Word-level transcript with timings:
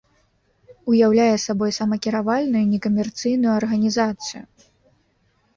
Уяўляе 0.93 1.35
сабой 1.43 1.71
самакіравальную 1.79 2.63
некамерцыйную 2.73 3.53
арганізацыю. 3.59 4.41